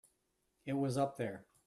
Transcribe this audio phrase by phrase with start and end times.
[0.65, 1.45] It was up there.